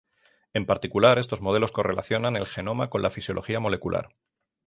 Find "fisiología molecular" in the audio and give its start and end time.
3.11-4.15